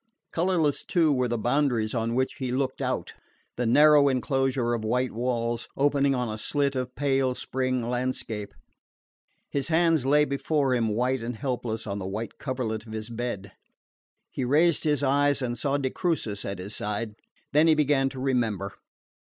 Colourless 0.31 0.83
too 0.83 1.13
were 1.13 1.27
the 1.27 1.37
boundaries 1.37 1.93
on 1.93 2.15
which 2.15 2.37
he 2.39 2.51
looked 2.51 2.81
out: 2.81 3.13
the 3.55 3.67
narrow 3.67 4.07
enclosure 4.09 4.73
of 4.73 4.83
white 4.83 5.11
walls, 5.11 5.67
opening 5.77 6.15
on 6.15 6.27
a 6.27 6.39
slit 6.39 6.75
of 6.75 6.95
pale 6.95 7.35
spring 7.35 7.87
landscape. 7.87 8.51
His 9.51 9.67
hands 9.67 10.03
lay 10.03 10.25
before 10.25 10.73
him, 10.73 10.87
white 10.87 11.21
and 11.21 11.35
helpless 11.35 11.85
on 11.85 11.99
the 11.99 12.07
white 12.07 12.39
coverlet 12.39 12.87
of 12.87 12.93
his 12.93 13.11
bed. 13.11 13.51
He 14.31 14.43
raised 14.43 14.85
his 14.85 15.03
eyes 15.03 15.39
and 15.39 15.55
saw 15.55 15.77
de 15.77 15.91
Crucis 15.91 16.45
at 16.45 16.57
his 16.57 16.75
side. 16.75 17.13
Then 17.53 17.67
he 17.67 17.75
began 17.75 18.09
to 18.09 18.19
remember. 18.19 18.73